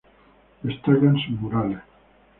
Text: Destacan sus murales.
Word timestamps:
Destacan 0.63 1.15
sus 1.19 1.29
murales. 1.39 1.77